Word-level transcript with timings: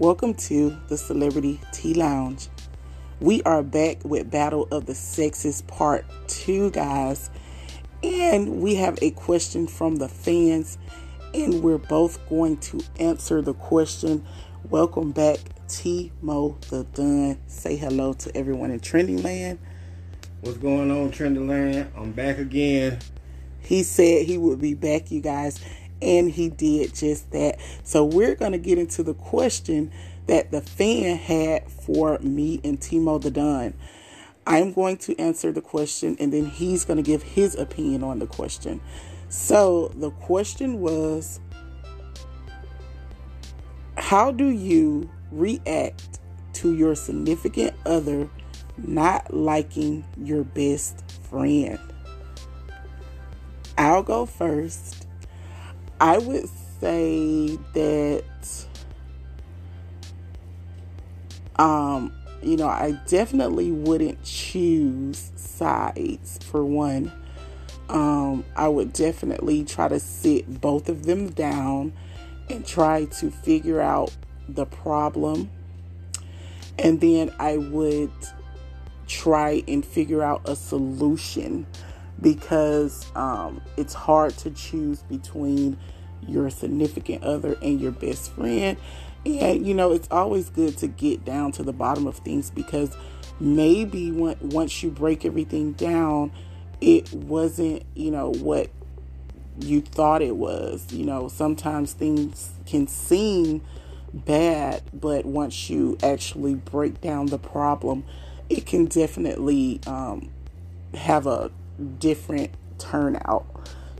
Welcome 0.00 0.34
to 0.34 0.78
the 0.86 0.96
Celebrity 0.96 1.60
Tea 1.72 1.92
Lounge. 1.92 2.46
We 3.18 3.42
are 3.42 3.64
back 3.64 4.04
with 4.04 4.30
Battle 4.30 4.68
of 4.70 4.86
the 4.86 4.94
Sexes 4.94 5.62
Part 5.62 6.06
2, 6.28 6.70
guys. 6.70 7.30
And 8.04 8.60
we 8.60 8.76
have 8.76 8.96
a 9.02 9.10
question 9.10 9.66
from 9.66 9.96
the 9.96 10.08
fans, 10.08 10.78
and 11.34 11.64
we're 11.64 11.78
both 11.78 12.24
going 12.28 12.58
to 12.58 12.80
answer 13.00 13.42
the 13.42 13.54
question. 13.54 14.24
Welcome 14.70 15.10
back, 15.10 15.38
Timo 15.66 16.60
the 16.68 16.84
Dunn. 16.94 17.40
Say 17.48 17.74
hello 17.74 18.12
to 18.12 18.36
everyone 18.36 18.70
in 18.70 18.78
Trending 18.78 19.20
Land. 19.24 19.58
What's 20.42 20.58
going 20.58 20.92
on, 20.92 21.10
Trending 21.10 21.48
Land? 21.48 21.90
I'm 21.96 22.12
back 22.12 22.38
again. 22.38 23.00
He 23.58 23.82
said 23.82 24.26
he 24.26 24.38
would 24.38 24.60
be 24.60 24.74
back, 24.74 25.10
you 25.10 25.20
guys 25.20 25.58
and 26.00 26.30
he 26.30 26.48
did 26.48 26.94
just 26.94 27.30
that. 27.32 27.58
So 27.84 28.04
we're 28.04 28.34
going 28.34 28.52
to 28.52 28.58
get 28.58 28.78
into 28.78 29.02
the 29.02 29.14
question 29.14 29.92
that 30.26 30.50
the 30.50 30.60
fan 30.60 31.16
had 31.16 31.70
for 31.70 32.18
me 32.18 32.60
and 32.62 32.78
Timo 32.78 33.20
the 33.20 33.30
Don. 33.30 33.74
I'm 34.46 34.72
going 34.72 34.96
to 34.98 35.18
answer 35.18 35.52
the 35.52 35.60
question 35.60 36.16
and 36.18 36.32
then 36.32 36.46
he's 36.46 36.84
going 36.84 36.96
to 36.96 37.02
give 37.02 37.22
his 37.22 37.54
opinion 37.54 38.02
on 38.02 38.18
the 38.18 38.26
question. 38.26 38.80
So 39.28 39.88
the 39.94 40.10
question 40.10 40.80
was 40.80 41.40
How 43.96 44.30
do 44.30 44.48
you 44.48 45.10
react 45.30 46.20
to 46.54 46.74
your 46.74 46.94
significant 46.94 47.74
other 47.84 48.28
not 48.78 49.34
liking 49.34 50.04
your 50.16 50.44
best 50.44 51.04
friend? 51.28 51.78
I'll 53.76 54.02
go 54.02 54.26
first. 54.26 54.97
I 56.00 56.18
would 56.18 56.48
say 56.80 57.58
that 57.74 58.24
um 61.56 62.12
you 62.42 62.56
know, 62.56 62.68
I 62.68 62.92
definitely 63.06 63.72
wouldn't 63.72 64.22
choose 64.22 65.32
sides 65.34 66.38
for 66.44 66.64
one. 66.64 67.12
Um, 67.88 68.44
I 68.54 68.68
would 68.68 68.92
definitely 68.92 69.64
try 69.64 69.88
to 69.88 69.98
sit 69.98 70.60
both 70.60 70.88
of 70.88 71.04
them 71.04 71.30
down 71.30 71.92
and 72.48 72.64
try 72.64 73.06
to 73.06 73.30
figure 73.30 73.80
out 73.80 74.14
the 74.48 74.66
problem. 74.66 75.50
And 76.78 77.00
then 77.00 77.32
I 77.38 77.56
would 77.56 78.12
try 79.06 79.64
and 79.66 79.84
figure 79.84 80.22
out 80.22 80.42
a 80.44 80.54
solution 80.54 81.66
because 82.20 83.06
um, 83.14 83.60
it's 83.76 83.94
hard 83.94 84.36
to 84.38 84.50
choose 84.50 85.02
between 85.02 85.78
your 86.26 86.50
significant 86.50 87.22
other 87.22 87.56
and 87.62 87.80
your 87.80 87.92
best 87.92 88.32
friend. 88.32 88.76
And 89.24 89.66
you 89.66 89.74
know, 89.74 89.92
it's 89.92 90.08
always 90.10 90.48
good 90.50 90.76
to 90.78 90.86
get 90.88 91.24
down 91.24 91.52
to 91.52 91.62
the 91.62 91.72
bottom 91.72 92.06
of 92.06 92.16
things 92.18 92.50
because 92.50 92.96
maybe 93.40 94.10
when, 94.10 94.36
once 94.40 94.82
you 94.82 94.90
break 94.90 95.24
everything 95.24 95.72
down, 95.72 96.32
it 96.80 97.12
wasn't, 97.12 97.82
you 97.94 98.10
know, 98.10 98.32
what 98.32 98.70
you 99.60 99.80
thought 99.80 100.22
it 100.22 100.36
was. 100.36 100.92
You 100.92 101.04
know, 101.04 101.28
sometimes 101.28 101.92
things 101.92 102.50
can 102.66 102.86
seem 102.86 103.62
bad, 104.12 104.82
but 104.92 105.24
once 105.24 105.68
you 105.68 105.98
actually 106.02 106.54
break 106.54 107.00
down 107.00 107.26
the 107.26 107.38
problem, 107.38 108.04
it 108.48 108.66
can 108.66 108.86
definitely 108.86 109.80
um, 109.86 110.30
have 110.94 111.26
a 111.26 111.50
different 111.98 112.50
turnout. 112.78 113.46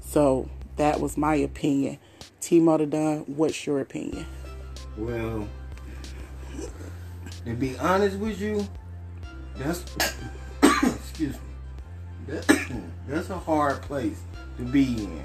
So 0.01 0.49
that 0.77 1.01
was 1.01 1.17
my 1.17 1.35
opinion. 1.35 1.99
Timo 2.41 2.89
Dunn, 2.89 3.25
what's 3.27 3.67
your 3.67 3.81
opinion? 3.81 4.27
Well, 4.97 5.49
to 7.45 7.55
be 7.55 7.77
honest 7.79 8.17
with 8.19 8.41
you, 8.41 8.67
that's 9.57 9.85
excuse 10.63 11.35
me. 11.35 11.41
That, 12.27 12.83
that's 13.09 13.31
a 13.31 13.39
hard 13.39 13.83
place 13.83 14.21
to 14.57 14.63
be 14.63 15.05
in. 15.05 15.25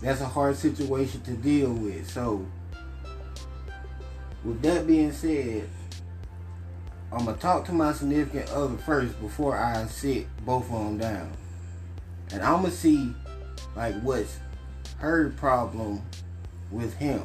That's 0.00 0.20
a 0.20 0.26
hard 0.26 0.56
situation 0.56 1.20
to 1.22 1.32
deal 1.32 1.72
with. 1.72 2.10
So, 2.10 2.46
with 4.44 4.60
that 4.62 4.86
being 4.86 5.12
said, 5.12 5.68
I'm 7.12 7.24
gonna 7.24 7.36
talk 7.36 7.64
to 7.66 7.72
my 7.72 7.92
significant 7.92 8.50
other 8.50 8.76
first 8.76 9.18
before 9.20 9.56
I 9.56 9.86
sit 9.86 10.26
both 10.44 10.70
of 10.70 10.84
them 10.84 10.98
down, 10.98 11.32
and 12.32 12.42
I'm 12.42 12.62
gonna 12.62 12.70
see 12.70 13.14
like 13.76 13.94
what's 14.00 14.38
her 14.98 15.30
problem 15.30 16.02
with 16.70 16.94
him. 16.96 17.22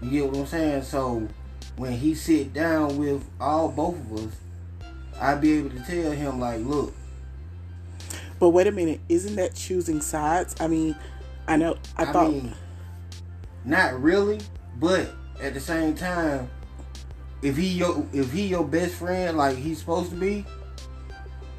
You 0.00 0.10
get 0.10 0.26
what 0.26 0.36
I'm 0.36 0.46
saying? 0.46 0.82
So 0.82 1.28
when 1.76 1.92
he 1.92 2.14
sit 2.14 2.52
down 2.52 2.96
with 2.96 3.24
all 3.40 3.68
both 3.68 3.94
of 3.94 4.26
us, 4.26 4.36
I'd 5.20 5.40
be 5.40 5.58
able 5.58 5.70
to 5.70 5.80
tell 5.80 6.10
him 6.10 6.40
like, 6.40 6.60
look. 6.64 6.94
But 8.38 8.50
wait 8.50 8.66
a 8.66 8.72
minute, 8.72 9.00
isn't 9.08 9.36
that 9.36 9.54
choosing 9.54 10.00
sides? 10.00 10.56
I 10.58 10.66
mean, 10.66 10.96
I 11.46 11.56
know 11.56 11.76
I, 11.96 12.02
I 12.02 12.12
thought 12.12 12.32
mean, 12.32 12.54
not 13.64 14.02
really, 14.02 14.40
but 14.80 15.12
at 15.40 15.54
the 15.54 15.60
same 15.60 15.94
time, 15.94 16.50
if 17.42 17.56
he 17.56 17.68
your 17.68 18.06
if 18.12 18.32
he 18.32 18.46
your 18.46 18.64
best 18.64 18.94
friend 18.94 19.36
like 19.36 19.56
he's 19.56 19.78
supposed 19.78 20.10
to 20.10 20.16
be, 20.16 20.46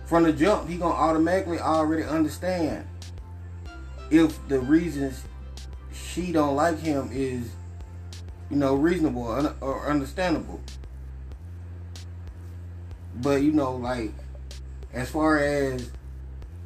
from 0.05 0.23
the 0.23 0.33
jump 0.33 0.69
he 0.69 0.77
gonna 0.77 0.93
automatically 0.93 1.59
already 1.59 2.03
understand 2.03 2.87
if 4.09 4.47
the 4.47 4.59
reasons 4.59 5.23
she 5.93 6.31
don't 6.31 6.55
like 6.55 6.79
him 6.79 7.09
is 7.11 7.49
you 8.49 8.57
know 8.57 8.75
reasonable 8.75 9.51
or 9.61 9.87
understandable. 9.87 10.61
But 13.15 13.41
you 13.41 13.51
know 13.51 13.75
like 13.75 14.11
as 14.93 15.09
far 15.09 15.39
as 15.39 15.89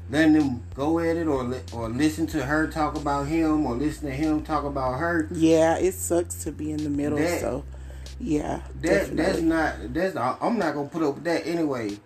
letting 0.10 0.34
them 0.34 0.64
go 0.74 1.00
at 1.00 1.18
it 1.18 1.28
or 1.28 1.44
li- 1.44 1.62
or 1.74 1.90
listen 1.90 2.28
to 2.28 2.46
her 2.46 2.68
talk 2.68 2.96
about 2.96 3.28
him 3.28 3.66
or 3.66 3.76
listen 3.76 4.06
to 4.08 4.14
him 4.14 4.44
talk 4.44 4.64
about 4.64 5.00
her 5.00 5.28
yeah 5.32 5.78
it 5.78 5.94
sucks 5.94 6.44
to 6.44 6.52
be 6.52 6.72
in 6.72 6.82
the 6.84 6.90
middle 6.90 7.18
that, 7.18 7.42
so 7.42 7.64
yeah, 8.20 8.62
that 8.82 9.16
that's 9.16 9.42
not 9.42 9.94
that's 9.94 10.16
I'm 10.16 10.58
not 10.58 10.74
gonna 10.74 10.90
put 10.90 11.04
up 11.04 11.16
with 11.16 11.24
that 11.26 11.46
anyway. 11.48 11.98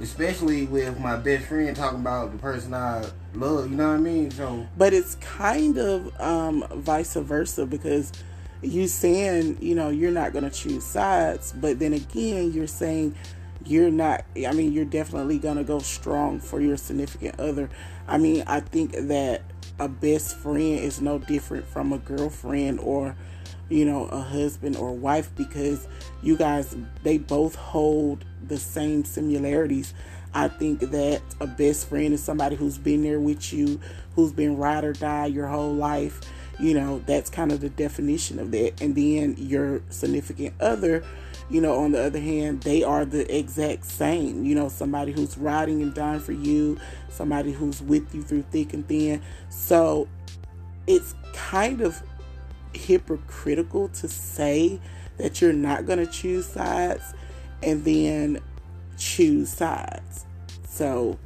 Especially 0.00 0.64
with 0.66 1.00
my 1.00 1.16
best 1.16 1.46
friend 1.46 1.74
talking 1.74 1.98
about 1.98 2.30
the 2.30 2.38
person 2.38 2.72
I 2.72 3.04
love, 3.34 3.68
you 3.68 3.76
know 3.76 3.88
what 3.88 3.94
I 3.94 3.98
mean? 3.98 4.30
So 4.30 4.64
But 4.76 4.92
it's 4.94 5.16
kind 5.16 5.76
of 5.76 6.20
um 6.20 6.64
vice 6.76 7.14
versa 7.14 7.66
because 7.66 8.12
you 8.62 8.86
saying, 8.86 9.58
you 9.60 9.74
know, 9.74 9.88
you're 9.88 10.12
not 10.12 10.32
to 10.44 10.50
choose 10.50 10.84
sides, 10.84 11.52
but 11.52 11.78
then 11.78 11.92
again, 11.92 12.52
you're 12.52 12.66
saying 12.66 13.14
you're 13.64 13.90
not, 13.90 14.24
I 14.46 14.52
mean, 14.52 14.72
you're 14.72 14.84
definitely 14.84 15.38
to 15.56 15.64
go 15.64 15.78
strong 15.80 16.40
for 16.40 16.60
your 16.60 16.76
significant 16.76 17.38
other. 17.38 17.68
I 18.06 18.18
mean, 18.18 18.44
I 18.46 18.60
think 18.60 18.92
that 18.92 19.42
a 19.78 19.88
best 19.88 20.36
friend 20.36 20.78
is 20.78 21.00
no 21.00 21.18
different 21.18 21.66
from 21.66 21.92
a 21.92 21.98
girlfriend 21.98 22.80
or, 22.80 23.14
you 23.68 23.84
know, 23.84 24.06
a 24.06 24.20
husband 24.20 24.76
or 24.76 24.92
wife 24.92 25.30
because 25.36 25.86
you 26.22 26.36
guys, 26.36 26.76
they 27.02 27.18
both 27.18 27.54
hold 27.54 28.24
the 28.46 28.58
same 28.58 29.04
similarities. 29.04 29.94
I 30.34 30.48
think 30.48 30.80
that 30.80 31.22
a 31.40 31.46
best 31.46 31.88
friend 31.88 32.12
is 32.14 32.22
somebody 32.22 32.56
who's 32.56 32.78
been 32.78 33.02
there 33.02 33.20
with 33.20 33.52
you, 33.52 33.80
who's 34.14 34.32
been 34.32 34.56
ride 34.56 34.84
or 34.84 34.92
die 34.92 35.26
your 35.26 35.46
whole 35.46 35.74
life 35.74 36.20
you 36.58 36.74
know, 36.74 37.02
that's 37.06 37.30
kind 37.30 37.52
of 37.52 37.60
the 37.60 37.68
definition 37.68 38.38
of 38.38 38.50
that. 38.50 38.80
And 38.80 38.94
then 38.94 39.36
your 39.38 39.80
significant 39.90 40.54
other, 40.60 41.04
you 41.48 41.60
know, 41.60 41.78
on 41.78 41.92
the 41.92 42.02
other 42.02 42.18
hand, 42.18 42.62
they 42.62 42.82
are 42.82 43.04
the 43.04 43.36
exact 43.36 43.84
same. 43.84 44.44
You 44.44 44.54
know, 44.54 44.68
somebody 44.68 45.12
who's 45.12 45.38
riding 45.38 45.82
and 45.82 45.94
dying 45.94 46.20
for 46.20 46.32
you, 46.32 46.78
somebody 47.08 47.52
who's 47.52 47.80
with 47.80 48.12
you 48.14 48.22
through 48.22 48.42
thick 48.50 48.74
and 48.74 48.86
thin. 48.88 49.22
So 49.50 50.08
it's 50.86 51.14
kind 51.32 51.80
of 51.80 52.02
hypocritical 52.88 53.88
to 53.88 54.08
say 54.08 54.80
that 55.18 55.40
you're 55.40 55.52
not 55.52 55.84
going 55.86 55.98
to 55.98 56.10
choose 56.10 56.46
sides 56.46 57.14
and 57.62 57.84
then 57.84 58.40
choose 58.96 59.52
sides. 59.52 60.24
So 60.66 61.18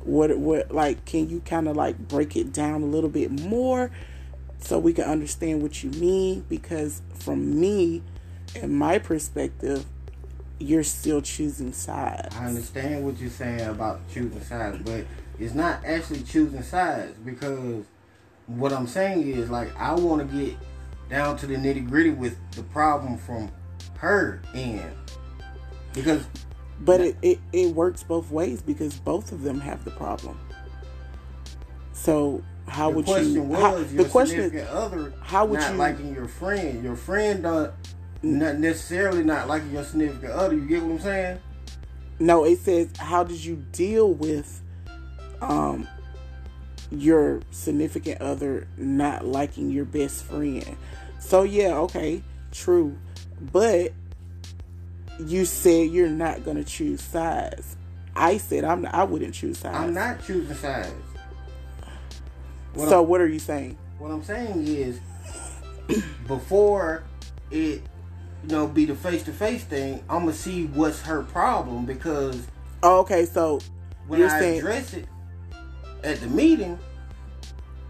what 0.00 0.36
what 0.38 0.72
like 0.72 1.04
can 1.04 1.28
you 1.28 1.40
kind 1.40 1.68
of 1.68 1.76
like 1.76 1.96
break 2.08 2.36
it 2.36 2.52
down 2.52 2.82
a 2.82 2.86
little 2.86 3.10
bit 3.10 3.30
more 3.30 3.90
so 4.58 4.78
we 4.78 4.92
can 4.92 5.04
understand 5.04 5.62
what 5.62 5.82
you 5.82 5.90
mean 5.90 6.44
because 6.48 7.02
from 7.12 7.58
me 7.60 8.02
and 8.54 8.70
my 8.72 8.98
perspective 8.98 9.84
you're 10.60 10.84
still 10.84 11.20
choosing 11.20 11.72
sides 11.72 12.34
i 12.36 12.46
understand 12.46 13.04
what 13.04 13.18
you're 13.18 13.28
saying 13.28 13.60
about 13.62 14.00
choosing 14.08 14.40
sides 14.42 14.78
but 14.84 15.04
it's 15.40 15.54
not 15.54 15.84
actually 15.84 16.22
choosing 16.22 16.62
sides 16.62 17.12
because 17.24 17.84
what 18.46 18.72
i'm 18.72 18.86
saying 18.86 19.22
is 19.28 19.50
like 19.50 19.74
i 19.76 19.92
want 19.92 20.28
to 20.28 20.36
get 20.36 20.56
down 21.08 21.36
to 21.36 21.46
the 21.46 21.54
nitty 21.54 21.86
gritty 21.88 22.10
with 22.10 22.36
the 22.52 22.62
problem 22.64 23.16
from 23.16 23.50
her 23.96 24.42
end 24.54 24.94
because 25.92 26.24
but 26.80 27.00
it, 27.00 27.16
it, 27.22 27.38
it 27.52 27.74
works 27.74 28.02
both 28.02 28.30
ways 28.30 28.60
because 28.60 28.98
both 28.98 29.32
of 29.32 29.42
them 29.42 29.58
have 29.58 29.84
the 29.84 29.90
problem 29.92 30.38
so 31.92 32.42
how 32.68 32.90
the 32.90 32.96
would 32.96 33.08
you? 33.08 33.42
Was 33.42 33.60
how, 33.60 33.76
your 33.76 33.84
the 33.84 34.08
question 34.08 34.42
significant 34.42 34.68
other 34.68 35.12
how 35.22 35.46
would 35.46 35.60
not 35.60 35.72
you 35.72 35.76
liking 35.78 36.14
your 36.14 36.28
friend? 36.28 36.82
Your 36.82 36.96
friend 36.96 37.42
don't 37.42 37.72
not 38.22 38.56
necessarily 38.58 39.22
not 39.22 39.48
liking 39.48 39.72
your 39.72 39.84
significant 39.84 40.32
other. 40.32 40.54
You 40.54 40.66
get 40.66 40.82
what 40.82 40.92
I'm 40.92 41.00
saying? 41.00 41.40
No, 42.18 42.44
it 42.44 42.58
says 42.58 42.90
how 42.98 43.24
did 43.24 43.42
you 43.42 43.56
deal 43.72 44.12
with 44.12 44.62
um 45.40 45.86
your 46.90 47.40
significant 47.50 48.20
other 48.20 48.66
not 48.76 49.24
liking 49.26 49.70
your 49.70 49.84
best 49.84 50.24
friend. 50.24 50.76
So 51.18 51.42
yeah, 51.42 51.78
okay, 51.78 52.22
true. 52.52 52.96
But 53.52 53.92
you 55.18 55.44
said 55.44 55.90
you're 55.90 56.08
not 56.08 56.44
gonna 56.44 56.64
choose 56.64 57.02
sides. 57.02 57.76
I 58.14 58.38
said 58.38 58.64
I'm 58.64 58.82
not, 58.82 58.94
I 58.94 59.04
wouldn't 59.04 59.34
choose 59.34 59.58
sides. 59.58 59.76
I'm 59.76 59.94
not 59.94 60.24
choosing 60.24 60.54
sides. 60.54 60.92
What 62.74 62.88
so 62.88 63.02
I'm, 63.02 63.08
what 63.08 63.20
are 63.20 63.28
you 63.28 63.38
saying? 63.38 63.76
What 63.98 64.10
I'm 64.10 64.22
saying 64.22 64.66
is, 64.66 65.00
before 66.26 67.04
it, 67.50 67.82
you 68.42 68.48
know, 68.48 68.66
be 68.66 68.84
the 68.84 68.94
face 68.94 69.22
to 69.24 69.32
face 69.32 69.64
thing, 69.64 70.04
I'm 70.08 70.20
gonna 70.20 70.32
see 70.32 70.66
what's 70.66 71.00
her 71.02 71.22
problem 71.22 71.86
because. 71.86 72.46
Oh, 72.82 73.00
okay. 73.00 73.24
So 73.24 73.60
when 74.06 74.22
I 74.22 74.38
saying... 74.38 74.58
address 74.58 74.94
it 74.94 75.06
at 76.06 76.20
the 76.20 76.28
meeting, 76.28 76.78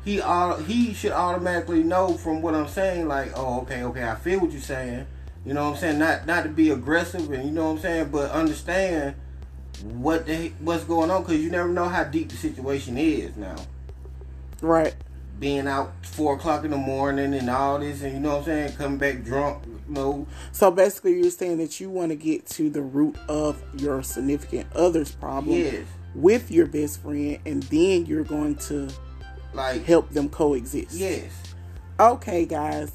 he 0.04 0.20
uh, 0.20 0.56
he 0.58 0.94
should 0.94 1.12
automatically 1.12 1.82
know 1.82 2.14
from 2.14 2.40
what 2.40 2.54
I'm 2.54 2.68
saying. 2.68 3.06
Like, 3.06 3.32
oh, 3.36 3.60
okay, 3.62 3.82
okay, 3.82 4.04
I 4.04 4.14
feel 4.14 4.40
what 4.40 4.52
you're 4.52 4.60
saying. 4.60 5.06
You 5.44 5.54
know 5.54 5.64
what 5.64 5.74
I'm 5.74 5.80
saying? 5.80 5.98
Not 5.98 6.26
not 6.26 6.44
to 6.44 6.48
be 6.48 6.70
aggressive, 6.70 7.30
and 7.30 7.44
you 7.44 7.50
know 7.50 7.66
what 7.66 7.76
I'm 7.76 7.82
saying, 7.82 8.08
but 8.08 8.30
understand 8.30 9.14
what 9.82 10.26
the 10.26 10.52
what's 10.60 10.84
going 10.84 11.10
on 11.10 11.22
because 11.22 11.40
you 11.40 11.50
never 11.50 11.68
know 11.68 11.88
how 11.88 12.04
deep 12.04 12.30
the 12.30 12.36
situation 12.36 12.96
is 12.96 13.36
now. 13.36 13.56
Right. 14.62 14.94
Being 15.38 15.68
out 15.68 15.92
four 16.02 16.36
o'clock 16.36 16.64
in 16.64 16.70
the 16.70 16.78
morning 16.78 17.34
and 17.34 17.50
all 17.50 17.78
this, 17.78 18.00
and 18.02 18.14
you 18.14 18.20
know 18.20 18.36
what 18.36 18.38
I'm 18.38 18.44
saying, 18.44 18.72
coming 18.72 18.98
back 18.98 19.22
drunk. 19.22 19.64
You 19.66 19.94
know. 19.94 20.26
So 20.52 20.70
basically, 20.70 21.20
you're 21.20 21.30
saying 21.30 21.58
that 21.58 21.78
you 21.78 21.90
want 21.90 22.10
to 22.10 22.16
get 22.16 22.46
to 22.50 22.70
the 22.70 22.80
root 22.80 23.16
of 23.28 23.62
your 23.78 24.02
significant 24.02 24.72
other's 24.72 25.12
problem 25.12 25.56
yes. 25.56 25.84
With 26.16 26.50
your 26.50 26.66
best 26.66 27.02
friend, 27.02 27.38
and 27.46 27.62
then 27.64 28.06
you're 28.06 28.24
going 28.24 28.56
to 28.56 28.88
like 29.52 29.84
help 29.84 30.10
them 30.10 30.28
coexist. 30.28 30.94
Yes. 30.94 31.32
Okay, 32.00 32.44
guys. 32.44 32.92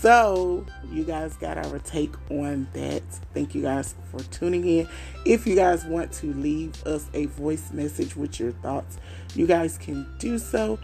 So, 0.00 0.66
you 0.90 1.04
guys 1.04 1.36
got 1.36 1.58
our 1.58 1.78
take 1.78 2.12
on 2.28 2.66
that. 2.72 3.02
Thank 3.32 3.54
you 3.54 3.62
guys 3.62 3.94
for 4.10 4.18
tuning 4.18 4.66
in. 4.66 4.88
If 5.24 5.46
you 5.46 5.54
guys 5.54 5.84
want 5.84 6.10
to 6.14 6.32
leave 6.34 6.84
us 6.84 7.06
a 7.14 7.26
voice 7.26 7.72
message 7.72 8.16
with 8.16 8.40
your 8.40 8.50
thoughts, 8.50 8.98
you 9.36 9.46
guys 9.46 9.78
can 9.78 10.12
do 10.18 10.38
so. 10.38 10.80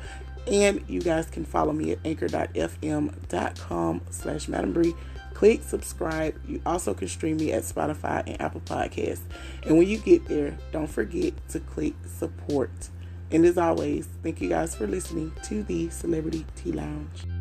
And 0.46 0.84
you 0.88 1.00
guys 1.00 1.26
can 1.26 1.44
follow 1.44 1.72
me 1.72 1.92
at 1.92 1.98
anchor.fm.com 2.04 4.00
slash 4.10 4.48
Madam 4.48 4.72
Brie. 4.72 4.94
Click 5.38 5.62
subscribe. 5.62 6.34
You 6.48 6.60
also 6.66 6.94
can 6.94 7.06
stream 7.06 7.36
me 7.36 7.52
at 7.52 7.62
Spotify 7.62 8.24
and 8.26 8.42
Apple 8.42 8.60
Podcasts. 8.62 9.20
And 9.62 9.78
when 9.78 9.86
you 9.86 9.98
get 9.98 10.26
there, 10.26 10.58
don't 10.72 10.88
forget 10.88 11.32
to 11.50 11.60
click 11.60 11.94
support. 12.04 12.88
And 13.30 13.44
as 13.44 13.56
always, 13.56 14.08
thank 14.24 14.40
you 14.40 14.48
guys 14.48 14.74
for 14.74 14.88
listening 14.88 15.30
to 15.44 15.62
the 15.62 15.90
Celebrity 15.90 16.44
Tea 16.56 16.72
Lounge. 16.72 17.37